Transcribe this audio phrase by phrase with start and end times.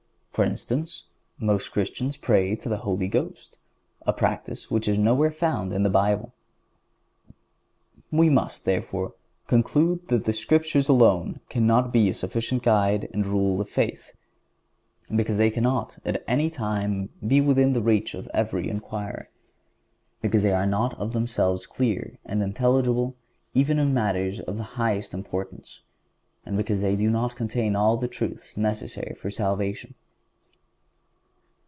[0.33, 1.03] (150) For instance,
[1.39, 3.57] most Christians pray to the Holy Ghost,
[4.07, 6.31] a practice which is nowhere found in the Bible.
[8.11, 9.13] We must, therefore,
[9.47, 14.13] conclude that the Scriptures alone cannot be a sufficient guide and rule of faith
[15.13, 19.27] because they cannot, at any time, be within the reach of every inquirer;
[20.21, 23.17] because they are not of themselves clear and intelligible
[23.53, 25.81] even in matters of the highest importance,
[26.45, 29.93] and because they do not contain all the truths necessary for salvation.